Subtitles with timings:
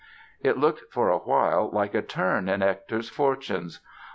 [0.43, 3.81] It looked, for a while, like a turn in Hector's fortunes.